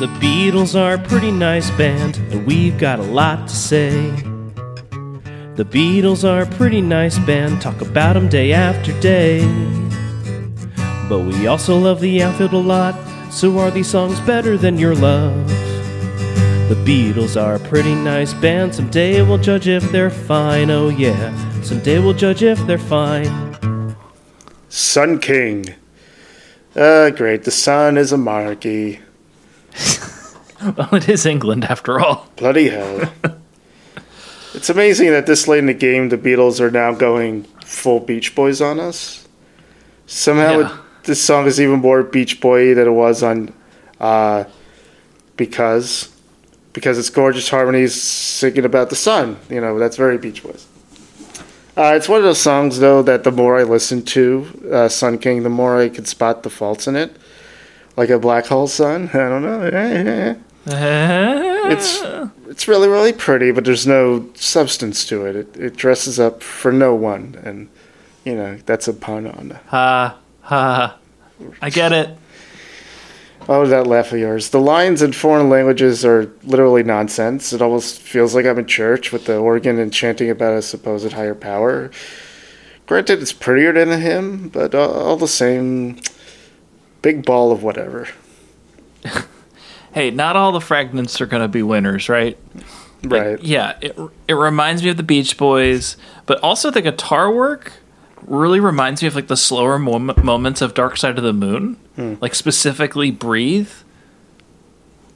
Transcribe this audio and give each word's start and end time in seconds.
The 0.00 0.06
Beatles 0.06 0.74
are 0.74 0.94
a 0.94 0.98
pretty 0.98 1.30
nice 1.30 1.70
band, 1.72 2.16
and 2.30 2.46
we've 2.46 2.78
got 2.78 3.00
a 3.00 3.02
lot 3.02 3.46
to 3.46 3.54
say. 3.54 3.90
The 5.56 5.66
Beatles 5.70 6.26
are 6.26 6.44
a 6.44 6.46
pretty 6.56 6.80
nice 6.80 7.18
band, 7.18 7.60
talk 7.60 7.82
about 7.82 8.16
'em 8.16 8.26
day 8.26 8.54
after 8.54 8.98
day. 9.00 9.46
But 11.06 11.18
we 11.18 11.46
also 11.46 11.76
love 11.76 12.00
the 12.00 12.22
outfield 12.22 12.54
a 12.54 12.56
lot, 12.56 12.94
so 13.30 13.58
are 13.58 13.70
these 13.70 13.88
songs 13.88 14.18
better 14.20 14.56
than 14.56 14.78
your 14.78 14.94
love? 14.94 15.46
The 16.70 16.80
Beatles 16.82 17.38
are 17.38 17.56
a 17.56 17.60
pretty 17.68 17.94
nice 17.94 18.32
band, 18.32 18.74
someday 18.74 19.20
we'll 19.20 19.36
judge 19.36 19.68
if 19.68 19.92
they're 19.92 20.08
fine, 20.08 20.70
oh 20.70 20.88
yeah, 20.88 21.30
someday 21.60 21.98
we'll 21.98 22.14
judge 22.14 22.42
if 22.42 22.66
they're 22.66 22.78
fine. 22.78 23.94
Sun 24.70 25.18
King. 25.18 25.74
Uh, 26.74 27.10
great. 27.10 27.44
The 27.44 27.50
sun 27.50 27.98
is 27.98 28.12
a 28.12 28.16
monarchy. 28.16 29.00
Well, 30.76 30.94
it 30.94 31.08
is 31.08 31.24
England 31.26 31.64
after 31.64 32.00
all. 32.00 32.28
Bloody 32.36 32.68
hell. 32.68 33.10
it's 34.54 34.68
amazing 34.68 35.10
that 35.10 35.26
this 35.26 35.48
late 35.48 35.58
in 35.60 35.66
the 35.66 35.74
game, 35.74 36.10
the 36.10 36.18
Beatles 36.18 36.60
are 36.60 36.70
now 36.70 36.92
going 36.92 37.44
full 37.64 38.00
Beach 38.00 38.34
Boys 38.34 38.60
on 38.60 38.78
us. 38.78 39.26
Somehow, 40.06 40.58
Yeah. 40.58 40.74
it, 40.74 40.80
this 41.04 41.22
song 41.22 41.46
is 41.46 41.60
even 41.60 41.80
more 41.80 42.02
Beach 42.02 42.40
Boy 42.40 42.74
than 42.74 42.86
it 42.86 42.90
was 42.92 43.22
on 43.22 43.52
uh, 44.00 44.44
Because. 45.36 46.14
Because 46.72 46.98
it's 46.98 47.10
gorgeous 47.10 47.48
harmonies 47.48 47.94
singing 48.00 48.64
about 48.64 48.90
the 48.90 48.96
sun. 48.96 49.38
You 49.48 49.60
know, 49.60 49.78
that's 49.78 49.96
very 49.96 50.18
Beach 50.18 50.42
Boys. 50.42 50.66
Uh, 51.76 51.94
it's 51.96 52.08
one 52.08 52.18
of 52.18 52.24
those 52.24 52.38
songs, 52.40 52.78
though, 52.80 53.02
that 53.02 53.24
the 53.24 53.32
more 53.32 53.58
I 53.58 53.62
listen 53.62 54.02
to 54.04 54.68
uh, 54.70 54.88
Sun 54.88 55.18
King, 55.18 55.42
the 55.42 55.48
more 55.48 55.80
I 55.80 55.88
can 55.88 56.04
spot 56.04 56.42
the 56.42 56.50
faults 56.50 56.86
in 56.86 56.94
it. 56.96 57.16
Like 57.96 58.10
a 58.10 58.18
black 58.18 58.46
hole 58.46 58.66
sun. 58.68 59.08
I 59.14 59.28
don't 59.28 59.42
know. 59.42 60.36
It's 61.70 62.02
it's 62.48 62.66
really 62.66 62.88
really 62.88 63.12
pretty, 63.12 63.52
but 63.52 63.64
there's 63.64 63.86
no 63.86 64.28
substance 64.34 65.04
to 65.06 65.24
it. 65.24 65.36
It, 65.36 65.56
it 65.56 65.76
dresses 65.76 66.18
up 66.18 66.42
for 66.42 66.72
no 66.72 66.94
one, 66.96 67.40
and 67.44 67.68
you 68.24 68.34
know 68.34 68.58
that's 68.66 68.88
a 68.88 68.92
pun 68.92 69.26
on. 69.26 69.58
Ha 69.68 70.18
ha. 70.40 70.98
I 71.62 71.70
get 71.70 71.92
it. 71.92 72.16
Oh, 73.48 73.66
that 73.66 73.86
laugh 73.86 74.12
of 74.12 74.18
yours. 74.18 74.50
The 74.50 74.60
lines 74.60 75.02
in 75.02 75.12
foreign 75.12 75.48
languages 75.48 76.04
are 76.04 76.30
literally 76.44 76.84
nonsense. 76.84 77.52
It 77.52 77.60
almost 77.60 78.00
feels 78.00 78.32
like 78.32 78.46
I'm 78.46 78.58
in 78.60 78.66
church 78.66 79.10
with 79.10 79.24
the 79.24 79.38
organ 79.38 79.78
and 79.80 79.92
chanting 79.92 80.30
about 80.30 80.52
a 80.58 80.62
supposed 80.62 81.10
higher 81.12 81.34
power. 81.34 81.90
Granted, 82.86 83.20
it's 83.20 83.32
prettier 83.32 83.72
than 83.72 83.90
a 83.90 83.98
hymn, 83.98 84.50
but 84.50 84.74
all, 84.74 84.92
all 84.92 85.16
the 85.16 85.26
same, 85.26 85.98
big 87.02 87.24
ball 87.24 87.50
of 87.50 87.64
whatever. 87.64 88.06
Hey, 89.92 90.10
not 90.10 90.36
all 90.36 90.52
the 90.52 90.60
fragments 90.60 91.20
are 91.20 91.26
going 91.26 91.42
to 91.42 91.48
be 91.48 91.62
winners, 91.62 92.08
right? 92.08 92.38
Like, 93.02 93.22
Right. 93.22 93.42
yeah, 93.42 93.78
it 93.80 93.98
it 94.28 94.34
reminds 94.34 94.82
me 94.82 94.90
of 94.90 94.96
the 94.96 95.02
Beach 95.02 95.38
Boys, 95.38 95.96
but 96.26 96.38
also 96.42 96.70
the 96.70 96.82
guitar 96.82 97.32
work 97.32 97.72
really 98.26 98.60
reminds 98.60 99.00
me 99.02 99.08
of 99.08 99.14
like 99.14 99.28
the 99.28 99.36
slower 99.36 99.78
mom- 99.78 100.12
moments 100.22 100.60
of 100.60 100.74
Dark 100.74 100.96
Side 100.98 101.16
of 101.16 101.24
the 101.24 101.32
Moon, 101.32 101.76
hmm. 101.96 102.14
like 102.20 102.34
specifically 102.34 103.10
Breathe. 103.10 103.70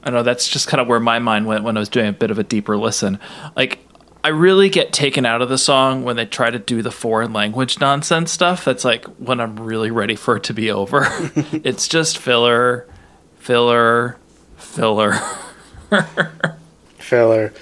I 0.03 0.09
know 0.09 0.23
that's 0.23 0.47
just 0.47 0.67
kind 0.67 0.81
of 0.81 0.87
where 0.87 0.99
my 0.99 1.19
mind 1.19 1.45
went 1.45 1.63
when 1.63 1.77
I 1.77 1.79
was 1.79 1.89
doing 1.89 2.07
a 2.07 2.13
bit 2.13 2.31
of 2.31 2.39
a 2.39 2.43
deeper 2.43 2.75
listen. 2.77 3.19
Like 3.55 3.79
I 4.23 4.29
really 4.29 4.69
get 4.69 4.91
taken 4.91 5.23
out 5.25 5.43
of 5.43 5.49
the 5.49 5.57
song 5.57 6.03
when 6.03 6.15
they 6.15 6.25
try 6.25 6.49
to 6.49 6.57
do 6.57 6.81
the 6.81 6.91
foreign 6.91 7.33
language 7.33 7.79
nonsense 7.79 8.31
stuff. 8.31 8.65
That's 8.65 8.83
like 8.83 9.05
when 9.19 9.39
I'm 9.39 9.59
really 9.59 9.91
ready 9.91 10.15
for 10.15 10.37
it 10.37 10.43
to 10.45 10.53
be 10.53 10.71
over. 10.71 11.05
it's 11.63 11.87
just 11.87 12.17
filler, 12.17 12.87
filler, 13.37 14.17
filler. 14.57 15.15
Filler. 16.97 17.53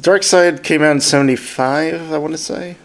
Dark 0.00 0.22
Side 0.22 0.62
came 0.62 0.82
out 0.82 0.92
in 0.92 1.00
75, 1.00 2.12
I 2.12 2.18
want 2.18 2.32
to 2.32 2.38
say. 2.38 2.76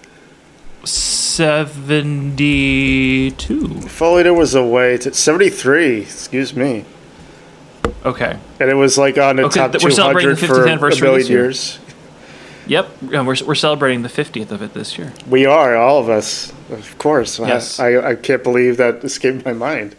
72. 2.38 3.56
If 3.86 4.02
only 4.02 4.24
there 4.24 4.34
was 4.34 4.56
a 4.56 4.64
way 4.66 4.98
to 4.98 5.14
73. 5.14 6.02
Excuse 6.02 6.56
me. 6.56 6.86
Okay. 8.06 8.38
And 8.60 8.70
it 8.70 8.74
was 8.76 8.98
like 8.98 9.18
on 9.18 9.36
the 9.38 9.44
Okay, 9.44 9.60
top 9.60 9.72
th- 9.74 9.84
we're 9.84 9.92
celebrating 9.92 10.36
200 10.36 10.40
the 10.40 10.48
50th 10.48 10.56
for 10.58 10.66
a 10.66 10.70
anniversary 10.70 11.02
million 11.08 11.20
this 11.22 11.30
year. 11.30 11.44
years. 11.44 11.80
Yep. 12.68 12.90
We're, 13.02 13.24
we're 13.46 13.56
celebrating 13.56 14.02
the 14.02 14.10
50th 14.10 14.52
of 14.52 14.62
it 14.62 14.74
this 14.74 14.98
year. 14.98 15.14
We 15.30 15.46
are 15.46 15.76
all 15.78 16.00
of 16.00 16.10
us, 16.10 16.52
of 16.70 16.98
course. 16.98 17.40
I- 17.40 17.48
Yes. 17.48 17.80
I, 17.80 18.12
I 18.12 18.16
can't 18.16 18.44
believe 18.44 18.78
that 18.78 19.04
escaped 19.04 19.46
my 19.46 19.54
mind. 19.54 19.96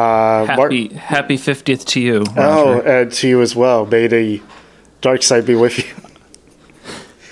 Uh, 0.00 0.46
Mar- 0.46 0.56
Happy 0.70 0.88
happy 0.94 1.36
50th 1.36 1.84
to 1.86 2.00
you. 2.00 2.24
oh, 2.36 2.74
Roger. 2.74 2.88
and 2.88 3.12
to 3.12 3.28
you 3.28 3.42
as 3.42 3.54
well. 3.54 3.84
May 3.86 4.06
the 4.06 4.40
dark 5.00 5.22
side 5.22 5.46
be 5.46 5.54
with 5.54 5.78
you. 5.78 5.84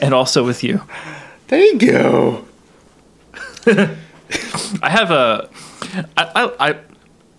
And 0.01 0.15
also 0.15 0.45
with 0.45 0.63
you. 0.63 0.81
Thank 1.49 1.83
you. 1.83 2.47
I 3.67 4.89
have 4.91 5.11
a. 5.11 5.51
I, 6.17 6.25
I, 6.37 6.69
I 6.71 6.79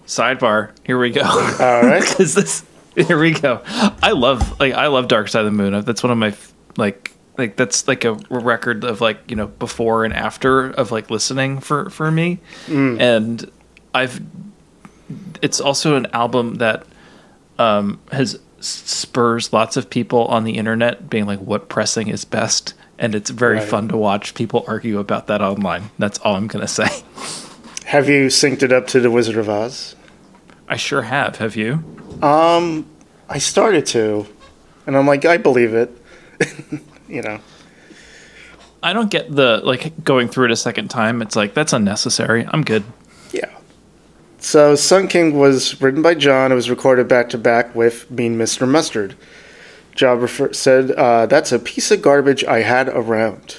sidebar. 0.05 0.71
Here 0.83 0.99
we 0.99 1.09
go. 1.11 1.21
All 1.23 1.81
right. 1.83 2.03
Because 2.09 2.33
this. 2.35 2.65
Here 2.95 3.17
we 3.17 3.31
go. 3.31 3.61
I 4.03 4.11
love 4.11 4.59
like 4.59 4.73
I 4.73 4.87
love 4.87 5.07
Dark 5.07 5.29
Side 5.29 5.39
of 5.39 5.45
the 5.45 5.51
Moon. 5.51 5.85
That's 5.85 6.03
one 6.03 6.11
of 6.11 6.17
my 6.17 6.33
like 6.75 7.13
like 7.37 7.55
that's 7.55 7.87
like 7.87 8.03
a 8.03 8.15
record 8.29 8.83
of 8.83 8.99
like 8.99 9.19
you 9.29 9.37
know 9.37 9.47
before 9.47 10.03
and 10.03 10.13
after 10.13 10.65
of 10.71 10.91
like 10.91 11.09
listening 11.09 11.61
for 11.61 11.89
for 11.89 12.11
me, 12.11 12.39
and 12.67 13.49
I've. 13.93 14.19
It's 15.41 15.59
also 15.59 15.95
an 15.95 16.07
album 16.13 16.55
that 16.55 16.85
um, 17.57 17.99
has 18.11 18.39
spurs 18.59 19.51
lots 19.53 19.77
of 19.77 19.89
people 19.89 20.25
on 20.25 20.43
the 20.43 20.57
internet 20.57 21.09
being 21.09 21.25
like, 21.25 21.39
"What 21.39 21.69
pressing 21.69 22.07
is 22.09 22.25
best." 22.25 22.73
And 22.97 23.15
it's 23.15 23.29
very 23.29 23.55
Right. 23.57 23.63
fun 23.67 23.87
to 23.89 23.97
watch 23.97 24.33
people 24.35 24.65
argue 24.67 24.99
about 24.99 25.27
that 25.27 25.41
online. 25.41 25.89
That's 25.97 26.19
all 26.19 26.35
I'm 26.35 26.47
gonna 26.47 26.67
say. 26.67 26.89
Have 27.85 28.09
you 28.09 28.27
synced 28.27 28.61
it 28.61 28.71
up 28.73 28.87
to 28.87 28.99
the 28.99 29.09
Wizard 29.09 29.37
of 29.37 29.49
Oz? 29.49 29.95
I 30.67 30.75
sure 30.75 31.01
have. 31.03 31.37
Have 31.37 31.55
you? 31.55 31.83
Um, 32.21 32.85
I 33.29 33.37
started 33.39 33.85
to, 33.87 34.27
and 34.85 34.95
I'm 34.97 35.07
like, 35.07 35.25
I 35.25 35.37
believe 35.37 35.73
it. 35.73 35.89
you 37.07 37.21
know. 37.21 37.39
I 38.83 38.93
don't 38.93 39.09
get 39.09 39.33
the 39.33 39.61
like 39.63 40.03
going 40.03 40.27
through 40.29 40.45
it 40.45 40.51
a 40.51 40.55
second 40.55 40.89
time. 40.89 41.21
It's 41.21 41.35
like 41.35 41.53
that's 41.53 41.73
unnecessary. 41.73 42.45
I'm 42.49 42.63
good. 42.63 42.83
Yeah. 43.31 43.49
So 44.39 44.75
Sun 44.75 45.09
King 45.09 45.37
was 45.37 45.79
written 45.81 46.01
by 46.01 46.15
John. 46.15 46.51
It 46.51 46.55
was 46.55 46.69
recorded 46.69 47.07
back 47.07 47.29
to 47.29 47.37
back 47.37 47.75
with 47.75 48.09
Mean 48.09 48.37
Mr. 48.37 48.67
Mustard. 48.67 49.15
John 49.95 50.19
refer- 50.21 50.53
said, 50.53 50.91
uh, 50.91 51.25
"That's 51.25 51.51
a 51.51 51.59
piece 51.59 51.91
of 51.91 52.01
garbage 52.01 52.43
I 52.45 52.61
had 52.61 52.87
around." 52.87 53.57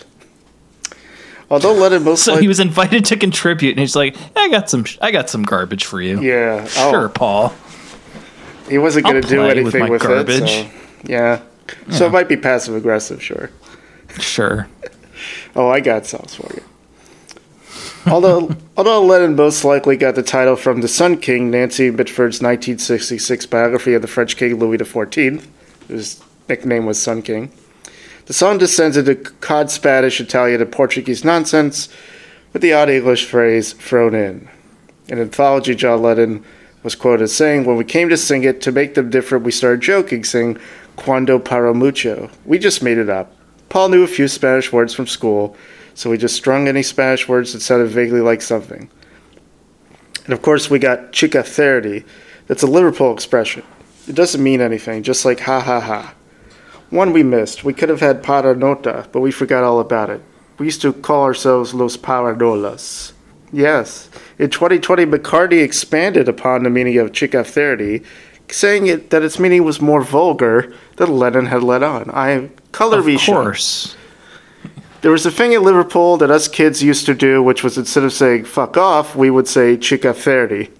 Although 1.50 1.72
Lennon 1.74 2.04
most 2.04 2.22
So 2.24 2.32
like- 2.32 2.40
he 2.42 2.48
was 2.48 2.60
invited 2.60 3.04
to 3.06 3.16
contribute, 3.16 3.72
and 3.72 3.80
he's 3.80 3.94
like, 3.96 4.16
"I 4.34 4.48
got 4.48 4.70
some, 4.70 4.84
I 5.02 5.10
got 5.10 5.28
some 5.28 5.42
garbage 5.42 5.84
for 5.84 6.00
you." 6.00 6.20
yeah, 6.20 6.64
Sure, 6.66 7.06
oh, 7.06 7.08
Paul. 7.10 7.54
he 8.68 8.78
wasn't 8.78 9.04
going 9.06 9.20
to 9.20 9.28
do 9.28 9.40
with 9.40 9.50
anything 9.50 9.88
with, 9.90 10.02
it. 10.02 10.06
garbage. 10.06 10.48
So, 10.50 10.70
yeah. 11.04 11.40
so 11.90 12.06
it 12.06 12.12
might 12.12 12.28
be 12.28 12.36
passive 12.36 12.74
aggressive, 12.74 13.22
sure. 13.22 13.50
Sure. 14.18 14.66
Oh, 15.54 15.68
I 15.68 15.80
got 15.80 16.06
songs 16.06 16.34
for 16.36 16.48
you. 16.54 16.62
Although, 18.10 18.54
although 18.76 19.04
Lennon 19.04 19.36
most 19.36 19.64
likely 19.64 19.96
got 19.96 20.14
the 20.14 20.22
title 20.22 20.56
from 20.56 20.80
the 20.80 20.88
Sun 20.88 21.18
King, 21.18 21.50
Nancy 21.50 21.90
Mitford's 21.90 22.42
1966 22.42 23.46
biography 23.46 23.94
of 23.94 24.02
the 24.02 24.08
French 24.08 24.36
King 24.36 24.58
Louis 24.58 24.78
XIV, 24.78 25.44
whose 25.88 26.22
nickname 26.48 26.86
was 26.86 27.00
Sun 27.00 27.22
King. 27.22 27.50
The 28.26 28.34
song 28.34 28.58
descends 28.58 28.96
into 28.96 29.16
cod 29.16 29.70
Spanish, 29.70 30.20
Italian, 30.20 30.60
and 30.60 30.70
Portuguese 30.70 31.24
nonsense, 31.24 31.88
with 32.52 32.62
the 32.62 32.72
odd 32.72 32.90
English 32.90 33.26
phrase 33.26 33.72
thrown 33.72 34.14
in. 34.14 34.48
In 35.08 35.18
an 35.18 35.24
anthology, 35.24 35.74
John 35.74 36.02
Lennon 36.02 36.44
was 36.82 36.94
quoted 36.94 37.24
as 37.24 37.34
saying, 37.34 37.64
When 37.64 37.76
we 37.76 37.84
came 37.84 38.08
to 38.08 38.16
sing 38.16 38.44
it, 38.44 38.60
to 38.62 38.72
make 38.72 38.94
them 38.94 39.10
different, 39.10 39.44
we 39.44 39.50
started 39.50 39.80
joking, 39.80 40.24
saying, 40.24 40.58
Cuando 40.96 41.38
para 41.38 41.74
mucho. 41.74 42.30
We 42.44 42.58
just 42.58 42.82
made 42.82 42.98
it 42.98 43.08
up. 43.08 43.34
Paul 43.68 43.88
knew 43.88 44.02
a 44.02 44.08
few 44.08 44.28
Spanish 44.28 44.72
words 44.72 44.94
from 44.94 45.06
school, 45.06 45.56
so 46.00 46.08
we 46.08 46.16
just 46.16 46.34
strung 46.34 46.66
any 46.66 46.82
Spanish 46.82 47.28
words 47.28 47.52
that 47.52 47.60
sounded 47.60 47.88
vaguely 47.88 48.22
like 48.22 48.40
something. 48.40 48.88
And 50.24 50.32
of 50.32 50.40
course, 50.40 50.70
we 50.70 50.78
got 50.78 51.12
chica 51.12 51.42
thirty. 51.42 52.06
That's 52.46 52.62
a 52.62 52.66
Liverpool 52.66 53.12
expression. 53.12 53.64
It 54.08 54.14
doesn't 54.14 54.42
mean 54.42 54.62
anything, 54.62 55.02
just 55.02 55.26
like 55.26 55.40
ha 55.40 55.60
ha 55.60 55.78
ha. 55.78 56.14
One 56.88 57.12
we 57.12 57.22
missed. 57.22 57.64
We 57.64 57.74
could 57.74 57.90
have 57.90 58.00
had 58.00 58.22
para 58.22 58.54
noia, 58.54 59.12
but 59.12 59.20
we 59.20 59.30
forgot 59.30 59.62
all 59.62 59.78
about 59.78 60.08
it. 60.08 60.22
We 60.56 60.64
used 60.64 60.80
to 60.80 60.94
call 60.94 61.24
ourselves 61.24 61.74
Los 61.74 61.98
Paranoias. 61.98 63.12
Yes. 63.52 64.08
In 64.38 64.48
2020, 64.48 65.04
McCartney 65.04 65.62
expanded 65.62 66.30
upon 66.30 66.62
the 66.62 66.70
meaning 66.70 66.96
of 66.96 67.12
chica 67.12 67.44
thirty, 67.44 68.04
saying 68.48 68.86
it, 68.86 69.10
that 69.10 69.22
its 69.22 69.38
meaning 69.38 69.64
was 69.64 69.82
more 69.82 70.00
vulgar 70.00 70.72
than 70.96 71.18
Lennon 71.18 71.44
had 71.44 71.62
let 71.62 71.82
on. 71.82 72.10
I 72.10 72.48
color 72.72 73.00
Of 73.00 73.04
vision. 73.04 73.34
course. 73.34 73.96
There 75.02 75.10
was 75.10 75.24
a 75.24 75.30
thing 75.30 75.54
at 75.54 75.62
Liverpool 75.62 76.18
that 76.18 76.30
us 76.30 76.46
kids 76.46 76.82
used 76.82 77.06
to 77.06 77.14
do, 77.14 77.42
which 77.42 77.64
was 77.64 77.78
instead 77.78 78.04
of 78.04 78.12
saying 78.12 78.44
fuck 78.44 78.76
off, 78.76 79.16
we 79.16 79.30
would 79.30 79.48
say 79.48 79.76
chica 79.76 80.12
thirty. 80.12 80.70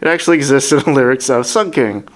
It 0.00 0.08
actually 0.08 0.36
exists 0.36 0.72
in 0.72 0.80
the 0.80 0.90
lyrics 0.90 1.30
of 1.30 1.46
Sun 1.46 1.70
King. 1.72 2.08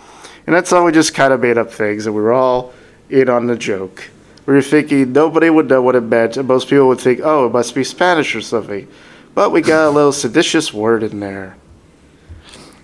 And 0.47 0.57
that's 0.57 0.71
how 0.71 0.85
we 0.85 0.93
just 0.93 1.15
kind 1.15 1.33
of 1.33 1.41
made 1.41 1.59
up 1.59 1.71
things, 1.71 2.07
and 2.07 2.15
we 2.15 2.23
were 2.23 2.33
all 2.33 2.73
in 3.11 3.29
on 3.29 3.47
the 3.47 3.57
joke. 3.57 4.11
We 4.45 4.55
were 4.55 4.63
thinking 4.63 5.13
nobody 5.13 5.51
would 5.51 5.69
know 5.69 5.83
what 5.83 5.95
it 5.95 6.01
meant, 6.01 6.37
and 6.37 6.49
most 6.49 6.69
people 6.69 6.89
would 6.89 7.01
think, 7.01 7.21
oh, 7.23 7.47
it 7.47 7.53
must 7.53 7.77
be 7.77 7.85
Spanish 7.85 8.35
or 8.35 8.41
something. 8.41 8.89
But 9.35 9.51
we 9.51 9.61
got 9.61 9.89
a 9.89 9.91
little 9.91 10.13
seditious 10.13 10.73
word 10.73 11.05
in 11.05 11.21
there. 11.21 11.57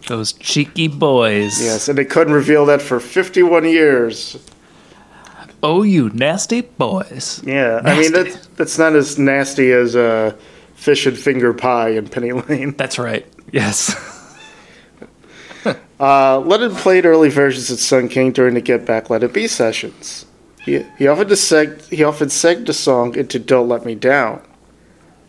Those 0.07 0.33
cheeky 0.33 0.87
boys. 0.87 1.61
Yes, 1.61 1.89
and 1.89 1.99
they 1.99 2.05
couldn't 2.05 2.33
reveal 2.33 2.65
that 2.67 2.81
for 2.81 3.01
51 3.01 3.65
years. 3.65 4.39
Oh, 5.63 5.83
you 5.83 6.11
nasty 6.11 6.61
boys. 6.61 7.43
Yeah, 7.45 7.81
I 7.85 7.99
mean, 7.99 8.13
that's, 8.13 8.47
that's 8.49 8.79
not 8.79 8.95
as 8.95 9.19
nasty 9.19 9.73
as 9.73 9.97
uh, 9.97 10.37
fish 10.75 11.07
and 11.07 11.19
finger 11.19 11.53
pie 11.53 11.91
in 11.91 12.09
Penny 12.09 12.33
Lane. 12.33 12.75
That's 12.77 12.99
right. 12.99 13.27
Yes. 13.53 13.95
Uh, 16.01 16.39
Lennon 16.39 16.75
played 16.77 17.05
early 17.05 17.29
versions 17.29 17.71
of 17.71 17.81
Sun 17.81 18.09
King 18.09 18.31
during 18.31 18.55
the 18.55 18.61
Get 18.61 18.87
Back 18.87 19.11
Let 19.11 19.25
It 19.25 19.33
Be 19.33 19.49
sessions. 19.49 20.27
He, 20.65 20.85
he, 20.97 21.09
often 21.09 21.27
seg- 21.29 21.89
he 21.89 22.05
often 22.05 22.29
segged 22.29 22.67
the 22.67 22.73
song 22.73 23.17
into 23.17 23.39
Don't 23.41 23.69
Let 23.69 23.85
Me 23.85 23.97
Down. 23.97 24.41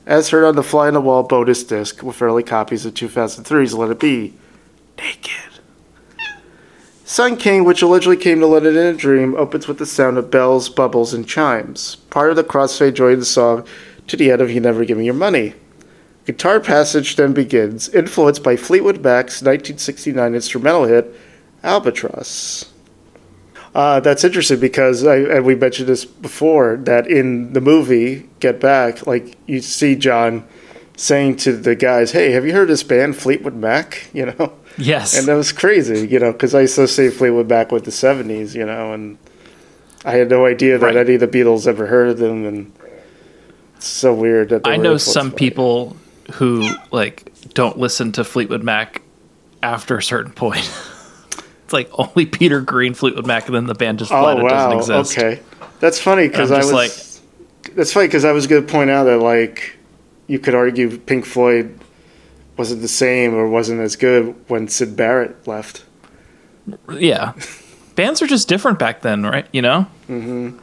As 0.05 0.29
heard 0.29 0.45
on 0.45 0.55
the 0.55 0.63
Fly 0.63 0.87
on 0.87 0.93
the 0.93 1.01
Wall 1.01 1.23
bonus 1.23 1.63
disc 1.63 2.03
with 2.03 2.21
early 2.21 2.43
copies 2.43 2.85
of 2.85 2.93
2003's 2.93 3.73
Let 3.73 3.89
It 3.89 3.99
Be, 3.99 4.33
Naked. 4.99 5.31
Sun 7.09 7.37
King, 7.37 7.63
which 7.63 7.81
allegedly 7.81 8.17
came 8.17 8.39
to 8.39 8.45
Lennon 8.45 8.77
in 8.77 8.85
a 8.85 8.93
dream, 8.93 9.33
opens 9.33 9.67
with 9.67 9.79
the 9.79 9.85
sound 9.87 10.19
of 10.19 10.29
bells, 10.29 10.69
bubbles, 10.69 11.11
and 11.11 11.27
chimes. 11.27 11.95
Part 12.11 12.29
of 12.29 12.35
the 12.35 12.43
crossfade 12.43 12.93
joined 12.93 13.19
the 13.19 13.25
song 13.25 13.65
to 14.05 14.15
the 14.15 14.29
end 14.29 14.41
of 14.41 14.51
You 14.51 14.59
Never 14.59 14.85
Give 14.85 14.95
Me 14.95 15.05
Your 15.05 15.15
Money. 15.15 15.55
Guitar 16.27 16.59
passage 16.59 17.15
then 17.15 17.33
begins, 17.33 17.89
influenced 17.89 18.43
by 18.43 18.55
Fleetwood 18.55 18.97
Mac's 18.97 19.41
1969 19.41 20.35
instrumental 20.35 20.85
hit, 20.85 21.11
Albatross. 21.63 22.71
Uh, 23.73 23.99
that's 24.01 24.23
interesting 24.23 24.59
because 24.59 25.03
I, 25.03 25.15
and 25.15 25.45
we 25.45 25.55
mentioned 25.55 25.89
this 25.89 26.05
before 26.05 26.77
that 26.83 27.07
in 27.07 27.53
the 27.53 27.61
movie 27.61 28.29
Get 28.39 28.59
Back, 28.59 29.07
like 29.07 29.35
you 29.47 29.61
see 29.61 29.95
John 29.95 30.47
saying 30.95 31.37
to 31.37 31.53
the 31.53 31.73
guys, 31.75 32.11
"Hey, 32.11 32.33
have 32.33 32.45
you 32.45 32.53
heard 32.53 32.67
this 32.67 32.83
band 32.83 33.15
Fleetwood 33.15 33.55
Mac?" 33.55 34.09
You 34.13 34.27
know, 34.27 34.53
Yes. 34.79 35.17
and 35.17 35.27
that 35.27 35.35
was 35.35 35.51
crazy, 35.51 36.07
you 36.07 36.19
know, 36.19 36.31
because 36.31 36.55
I 36.55 36.61
associate 36.61 37.13
Fleetwood 37.13 37.49
Mac 37.49 37.71
with 37.71 37.85
the 37.85 37.91
'70s, 37.91 38.55
you 38.55 38.65
know, 38.65 38.93
and 38.93 39.17
I 40.05 40.13
had 40.13 40.29
no 40.29 40.45
idea 40.45 40.77
that 40.77 40.85
Right. 40.85 40.95
any 40.95 41.15
of 41.15 41.19
the 41.19 41.27
Beatles 41.27 41.67
ever 41.67 41.85
heard 41.87 42.09
of 42.09 42.17
them, 42.17 42.45
and 42.45 42.71
it's 43.75 43.87
so 43.87 44.13
weird 44.13 44.49
that 44.49 44.61
I 44.65 44.77
know 44.77 44.97
some 44.97 45.27
it. 45.27 45.35
people 45.35 45.97
who 46.33 46.67
like 46.91 47.31
don't 47.53 47.77
listen 47.77 48.11
to 48.13 48.23
Fleetwood 48.23 48.63
Mac 48.63 49.01
after 49.61 49.97
a 49.97 50.03
certain 50.03 50.31
point. 50.31 50.57
it's 51.63 51.73
like 51.73 51.89
only 51.93 52.25
Peter 52.25 52.61
Green, 52.61 52.93
Fleetwood 52.93 53.27
Mac, 53.27 53.47
and 53.47 53.55
then 53.55 53.65
the 53.65 53.75
band 53.75 53.99
just 53.99 54.11
oh, 54.11 54.21
flat 54.21 54.37
Oh 54.37 54.39
out 54.39 54.43
wow! 54.43 54.71
doesn't 54.73 54.95
exist. 54.99 55.17
Okay, 55.17 55.41
that's 55.79 55.99
funny 55.99 56.27
because 56.27 56.51
I 56.51 56.57
was 56.59 56.71
like, 56.71 56.91
that's 57.75 57.91
funny 57.91 58.07
because 58.07 58.25
I 58.25 58.31
was 58.31 58.47
going 58.47 58.65
to 58.65 58.71
point 58.71 58.89
out 58.89 59.03
that 59.05 59.17
like 59.17 59.75
you 60.27 60.39
could 60.39 60.55
argue 60.55 60.97
Pink 60.97 61.25
Floyd 61.25 61.77
wasn't 62.59 62.81
the 62.81 62.89
same 62.89 63.33
or 63.33 63.47
wasn't 63.47 63.79
as 63.79 63.95
good 63.95 64.35
when 64.49 64.67
Syd 64.67 64.97
Barrett 64.97 65.47
left. 65.47 65.85
Yeah, 66.93 67.31
bands 67.95 68.21
are 68.21 68.27
just 68.27 68.49
different 68.49 68.77
back 68.77 69.01
then, 69.01 69.23
right? 69.23 69.47
You 69.53 69.61
know. 69.61 69.87
Mm-hmm. 70.09 70.59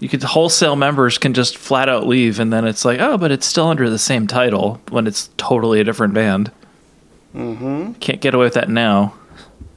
You 0.00 0.08
could 0.08 0.22
wholesale 0.22 0.76
members 0.76 1.18
can 1.18 1.34
just 1.34 1.58
flat 1.58 1.90
out 1.90 2.06
leave, 2.06 2.40
and 2.40 2.50
then 2.50 2.66
it's 2.66 2.86
like, 2.86 3.00
oh, 3.00 3.18
but 3.18 3.30
it's 3.30 3.46
still 3.46 3.68
under 3.68 3.90
the 3.90 3.98
same 3.98 4.26
title 4.26 4.80
when 4.88 5.06
it's 5.06 5.28
totally 5.36 5.78
a 5.78 5.84
different 5.84 6.14
band. 6.14 6.50
Mm-hmm. 7.34 7.92
Can't 7.94 8.22
get 8.22 8.34
away 8.34 8.46
with 8.46 8.54
that 8.54 8.70
now. 8.70 9.14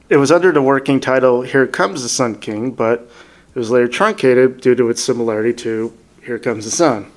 It 0.08 0.16
was 0.16 0.32
under 0.32 0.50
the 0.50 0.62
working 0.62 0.98
title 0.98 1.42
"Here 1.42 1.66
Comes 1.66 2.02
the 2.02 2.08
Sun 2.08 2.36
King," 2.36 2.70
but 2.70 3.10
it 3.54 3.58
was 3.58 3.70
later 3.70 3.88
truncated 3.88 4.62
due 4.62 4.74
to 4.74 4.88
its 4.88 5.02
similarity 5.02 5.52
to 5.52 5.92
"Here 6.22 6.38
Comes 6.38 6.64
the 6.64 6.70
Sun." 6.70 7.12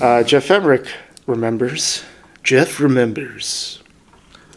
Uh, 0.00 0.24
Geoff 0.24 0.50
Emerick 0.50 0.88
remembers. 1.28 2.02
Geoff 2.44 2.78
remembers. 2.78 3.82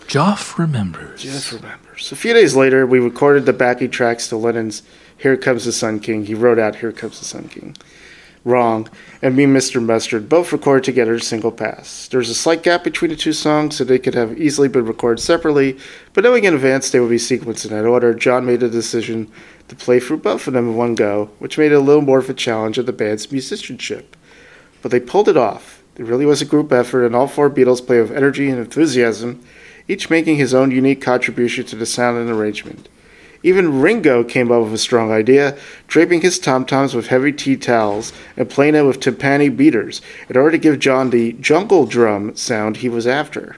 Joff 0.08 0.58
remembers. 0.58 1.24
Geoff 1.24 1.54
remembers. 1.54 2.12
A 2.12 2.18
few 2.18 2.34
days 2.34 2.54
later, 2.54 2.86
we 2.86 3.00
recorded 3.00 3.46
the 3.46 3.54
backing 3.54 3.90
tracks 3.90 4.28
to 4.28 4.36
Lennon's 4.36 4.84
Here 5.18 5.38
Comes 5.38 5.64
the 5.64 5.72
Sun 5.72 6.02
King. 6.02 6.26
He 6.26 6.34
wrote 6.34 6.60
out 6.60 6.76
Here 6.76 6.92
Comes 6.92 7.20
the 7.20 7.24
Sun 7.24 7.48
King. 7.48 7.78
Wrong. 8.44 8.90
And 9.22 9.38
Mean 9.38 9.54
Mr. 9.54 9.82
Mustard 9.82 10.28
both 10.28 10.52
recorded 10.52 10.84
together 10.84 11.14
a 11.14 11.22
single 11.22 11.50
pass. 11.50 12.10
There's 12.10 12.30
a 12.30 12.36
slight 12.36 12.62
gap 12.62 12.84
between 12.84 13.12
the 13.12 13.16
two 13.16 13.32
songs, 13.32 13.78
so 13.78 13.86
they 13.86 14.00
could 14.00 14.16
have 14.16 14.38
easily 14.38 14.68
been 14.68 14.86
recorded 14.86 15.22
separately, 15.22 15.80
but 16.12 16.26
knowing 16.26 16.44
in 16.44 16.56
advance 16.56 16.90
they 16.90 17.00
would 17.00 17.10
be 17.10 17.16
sequenced 17.16 17.64
in 17.64 17.72
that 17.72 17.86
order, 17.86 18.14
John 18.14 18.46
made 18.46 18.60
the 18.60 18.68
decision 18.68 19.32
to 19.70 19.78
play 19.78 20.02
through 20.02 20.18
both 20.18 20.46
of 20.46 20.54
them 20.54 20.72
in 20.72 20.76
one 20.76 20.96
go, 20.96 21.30
which 21.40 21.58
made 21.58 21.72
it 21.72 21.76
a 21.76 21.80
little 21.80 22.02
more 22.02 22.20
of 22.20 22.30
a 22.30 22.34
challenge 22.34 22.78
of 22.78 22.86
the 22.86 22.92
band's 22.92 23.32
musicianship. 23.32 24.18
But 24.82 24.92
they 24.92 25.00
pulled 25.00 25.30
it 25.30 25.38
off. 25.38 25.77
It 25.98 26.06
really 26.06 26.26
was 26.26 26.42
a 26.42 26.46
group 26.46 26.72
effort, 26.72 27.06
and 27.06 27.16
all 27.16 27.28
four 27.28 27.50
Beatles 27.50 27.86
play 27.86 28.00
with 28.00 28.12
energy 28.12 28.50
and 28.50 28.60
enthusiasm, 28.60 29.44
each 29.88 30.10
making 30.10 30.36
his 30.36 30.54
own 30.54 30.72
unique 30.72 31.02
contribution 31.02 31.66
to 31.66 31.76
the 31.76 31.86
sound 31.86 32.18
and 32.18 32.30
arrangement. 32.30 32.88
Even 33.44 33.82
Ringo 33.82 34.24
came 34.24 34.52
up 34.52 34.64
with 34.64 34.74
a 34.74 34.78
strong 34.78 35.12
idea, 35.12 35.58
draping 35.88 36.22
his 36.22 36.40
tom-toms 36.40 36.94
with 36.94 37.08
heavy 37.08 37.32
tea 37.32 37.56
towels 37.56 38.12
and 38.36 38.50
playing 38.50 38.76
it 38.76 38.82
with 38.82 39.00
timpani 39.00 39.56
beaters 39.56 40.02
in 40.28 40.38
order 40.38 40.52
to 40.52 40.58
give 40.58 40.80
John 40.80 41.10
the 41.12 41.34
jungle 41.34 41.86
drum 41.86 42.36
sound 42.36 42.78
he 42.78 42.90
was 42.90 43.08
after. 43.08 43.58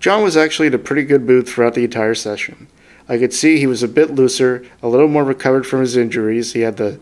John 0.00 0.22
was 0.22 0.36
actually 0.36 0.68
in 0.68 0.74
a 0.74 0.78
pretty 0.78 1.04
good 1.04 1.22
mood 1.26 1.48
throughout 1.48 1.74
the 1.74 1.84
entire 1.84 2.14
session. 2.14 2.68
I 3.08 3.18
could 3.18 3.32
see 3.32 3.58
he 3.58 3.66
was 3.66 3.82
a 3.82 3.88
bit 3.88 4.14
looser, 4.14 4.64
a 4.82 4.88
little 4.88 5.08
more 5.08 5.24
recovered 5.24 5.66
from 5.66 5.80
his 5.80 5.96
injuries. 5.96 6.52
He 6.52 6.60
had 6.60 6.76
the 6.76 7.00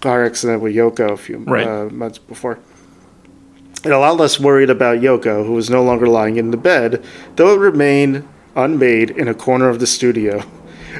car 0.00 0.24
accident 0.24 0.62
with 0.62 0.74
Yoko 0.74 1.12
a 1.12 1.16
few 1.16 1.38
Right. 1.38 1.66
uh, 1.66 1.88
months 1.90 2.18
before. 2.18 2.58
And 3.86 3.94
a 3.94 4.00
lot 4.00 4.16
less 4.16 4.40
worried 4.40 4.68
about 4.68 4.98
Yoko, 4.98 5.46
who 5.46 5.52
was 5.52 5.70
no 5.70 5.80
longer 5.80 6.08
lying 6.08 6.38
in 6.38 6.50
the 6.50 6.56
bed, 6.56 7.04
though 7.36 7.54
it 7.54 7.60
remained 7.60 8.26
unmade 8.56 9.10
in 9.10 9.28
a 9.28 9.32
corner 9.32 9.68
of 9.68 9.78
the 9.78 9.86
studio. 9.86 10.42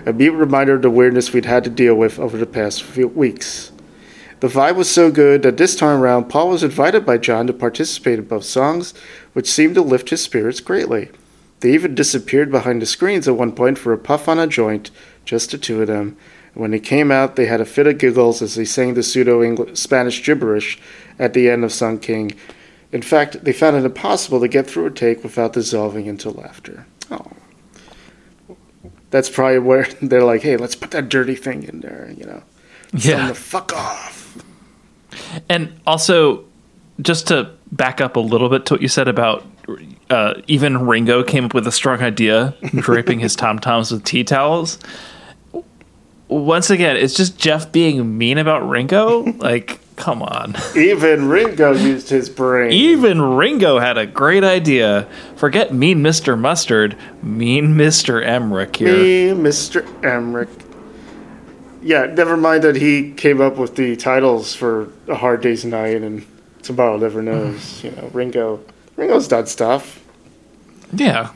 A 0.06 0.12
mute 0.12 0.30
reminder 0.30 0.74
of 0.76 0.82
the 0.82 0.90
weirdness 0.90 1.32
we'd 1.32 1.46
had 1.46 1.64
to 1.64 1.70
deal 1.70 1.96
with 1.96 2.20
over 2.20 2.36
the 2.36 2.46
past 2.46 2.84
few 2.84 3.08
weeks. 3.08 3.72
The 4.38 4.46
vibe 4.46 4.76
was 4.76 4.88
so 4.88 5.10
good 5.10 5.42
that 5.42 5.56
this 5.56 5.74
time 5.74 6.00
around, 6.00 6.28
Paul 6.28 6.50
was 6.50 6.62
invited 6.62 7.04
by 7.04 7.18
John 7.18 7.48
to 7.48 7.52
participate 7.52 8.20
in 8.20 8.26
both 8.26 8.44
songs, 8.44 8.94
which 9.32 9.50
seemed 9.50 9.74
to 9.74 9.82
lift 9.82 10.10
his 10.10 10.22
spirits 10.22 10.60
greatly. 10.60 11.08
They 11.58 11.72
even 11.72 11.96
disappeared 11.96 12.52
behind 12.52 12.80
the 12.80 12.86
screens 12.86 13.26
at 13.26 13.34
one 13.34 13.50
point 13.50 13.78
for 13.78 13.92
a 13.92 13.98
puff 13.98 14.28
on 14.28 14.38
a 14.38 14.46
joint, 14.46 14.92
just 15.24 15.50
the 15.50 15.58
two 15.58 15.80
of 15.80 15.88
them. 15.88 16.16
When 16.54 16.70
they 16.70 16.78
came 16.78 17.10
out, 17.10 17.34
they 17.34 17.46
had 17.46 17.60
a 17.60 17.66
fit 17.66 17.88
of 17.88 17.98
giggles 17.98 18.40
as 18.42 18.54
they 18.54 18.64
sang 18.64 18.94
the 18.94 19.02
pseudo 19.02 19.74
Spanish 19.74 20.24
gibberish 20.24 20.78
at 21.18 21.34
the 21.34 21.50
end 21.50 21.64
of 21.64 21.72
Sun 21.72 21.98
King. 21.98 22.32
In 22.92 23.02
fact, 23.02 23.44
they 23.44 23.52
found 23.52 23.76
it 23.76 23.84
impossible 23.84 24.40
to 24.40 24.48
get 24.48 24.66
through 24.66 24.86
a 24.86 24.90
take 24.90 25.22
without 25.22 25.52
dissolving 25.52 26.06
into 26.06 26.30
laughter. 26.30 26.86
Oh. 27.10 27.32
That's 29.10 29.28
probably 29.28 29.58
where 29.58 29.84
they're 30.02 30.24
like, 30.24 30.42
hey, 30.42 30.56
let's 30.56 30.76
put 30.76 30.92
that 30.92 31.08
dirty 31.08 31.34
thing 31.34 31.64
in 31.64 31.80
there, 31.80 32.12
you 32.16 32.24
know. 32.24 32.42
Yeah. 32.92 33.32
fuck 33.32 33.72
off. 33.74 34.38
And 35.48 35.78
also, 35.86 36.44
just 37.00 37.28
to 37.28 37.50
back 37.72 38.00
up 38.00 38.16
a 38.16 38.20
little 38.20 38.48
bit 38.48 38.66
to 38.66 38.74
what 38.74 38.82
you 38.82 38.88
said 38.88 39.08
about 39.08 39.44
uh, 40.10 40.34
even 40.46 40.86
Ringo 40.86 41.22
came 41.24 41.44
up 41.44 41.54
with 41.54 41.66
a 41.66 41.72
strong 41.72 42.00
idea, 42.00 42.54
draping 42.76 43.18
his 43.18 43.34
tom 43.34 43.58
toms 43.58 43.90
with 43.90 44.04
tea 44.04 44.24
towels. 44.24 44.78
Once 46.28 46.70
again, 46.70 46.96
it's 46.96 47.14
just 47.14 47.38
Geoff 47.38 47.70
being 47.72 48.16
mean 48.16 48.38
about 48.38 48.68
Ringo. 48.68 49.24
Like, 49.38 49.80
come 49.96 50.22
on. 50.22 50.54
Even 50.76 51.28
Ringo 51.28 51.72
used 51.72 52.08
his 52.10 52.28
brain. 52.28 52.72
Even 52.72 53.20
Ringo 53.20 53.78
had 53.78 53.98
a 53.98 54.06
great 54.06 54.44
idea. 54.44 55.08
Forget 55.36 55.72
mean 55.74 55.98
Mr. 56.02 56.38
Mustard, 56.38 56.96
mean 57.22 57.74
Mr. 57.74 58.24
Emerick 58.24 58.76
here. 58.76 58.92
Me, 58.96 59.28
Mr. 59.42 59.82
Emerick. 60.04 60.48
Yeah, 61.82 62.06
never 62.06 62.36
mind 62.36 62.64
that 62.64 62.76
he 62.76 63.12
came 63.12 63.40
up 63.40 63.56
with 63.56 63.76
the 63.76 63.96
titles 63.96 64.54
for 64.54 64.88
A 65.08 65.14
Hard 65.14 65.40
Day's 65.40 65.64
Night 65.64 66.02
and 66.02 66.26
Tomorrow 66.62 66.96
Never 66.98 67.22
Knows. 67.22 67.84
you 67.84 67.92
know, 67.92 68.10
Ringo. 68.12 68.60
Ringo's 68.96 69.28
done 69.28 69.46
stuff. 69.46 70.02
Yeah. 70.92 71.30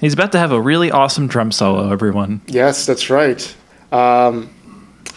He's 0.00 0.12
about 0.12 0.32
to 0.32 0.38
have 0.38 0.52
a 0.52 0.60
really 0.60 0.90
awesome 0.90 1.26
drum 1.28 1.50
solo, 1.50 1.90
everyone. 1.90 2.40
Yes, 2.46 2.86
that's 2.86 3.10
right. 3.10 3.56
Um, 3.90 4.50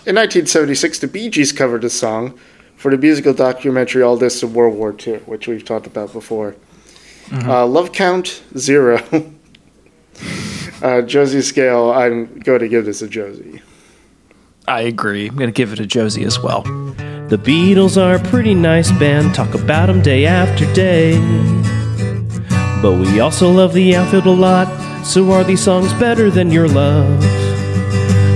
in 0.06 0.16
1976, 0.16 1.00
the 1.00 1.08
Bee 1.08 1.30
Gees 1.30 1.52
covered 1.52 1.82
the 1.82 1.90
song 1.90 2.38
for 2.76 2.90
the 2.90 2.98
musical 2.98 3.34
documentary 3.34 4.02
All 4.02 4.18
This 4.18 4.42
and 4.42 4.56
World 4.56 4.76
War 4.76 4.96
II, 5.06 5.18
which 5.20 5.48
we've 5.48 5.64
talked 5.64 5.86
about 5.86 6.12
before. 6.12 6.56
Uh, 7.32 7.66
Love 7.66 7.94
Count 7.94 8.44
Zero. 8.58 9.00
uh, 10.82 11.02
Josie 11.04 11.42
Scale, 11.42 11.92
I'm 11.92 12.40
going 12.40 12.60
to 12.60 12.68
give 12.68 12.86
this 12.86 13.02
a 13.02 13.08
Josie. 13.08 13.62
I 14.68 14.82
agree. 14.82 15.30
I'm 15.30 15.36
going 15.36 15.50
to 15.50 15.54
give 15.54 15.72
it 15.72 15.80
a 15.80 15.86
Josie 15.86 16.24
as 16.24 16.40
well. 16.40 16.64
The 16.64 17.38
Beatles 17.38 18.02
are 18.02 18.16
a 18.16 18.30
pretty 18.30 18.54
nice 18.54 18.92
band, 18.92 19.34
talk 19.34 19.54
about 19.54 19.86
them 19.86 20.02
day 20.02 20.26
after 20.26 20.72
day. 20.74 21.18
But 22.82 22.94
we 22.94 23.20
also 23.20 23.52
love 23.52 23.74
the 23.74 23.96
outfield 23.96 24.26
a 24.26 24.32
lot, 24.32 25.06
So 25.06 25.32
are 25.32 25.44
these 25.44 25.64
songs 25.64 25.94
better 25.94 26.30
than 26.30 26.52
your 26.52 26.68
love? 26.68 27.51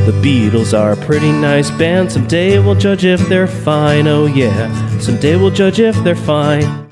The 0.06 0.12
Beatles 0.22 0.78
are 0.78 0.92
a 0.92 0.96
pretty 0.96 1.32
nice 1.32 1.72
band. 1.72 2.12
Someday 2.12 2.60
we'll 2.60 2.76
judge 2.76 3.06
if 3.06 3.28
they're 3.28 3.48
fine. 3.48 4.06
Oh, 4.06 4.28
yeah. 4.28 5.00
Someday 5.00 5.36
we'll 5.36 5.50
judge 5.50 5.80
if 5.80 5.96
they're 6.04 6.16
fine. 6.16 6.85